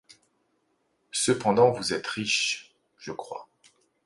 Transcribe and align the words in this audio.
Cependant 1.11 1.69
vous 1.69 1.93
êtes 1.93 2.07
riche, 2.07 2.73
je 2.97 3.11
crois? 3.11 3.47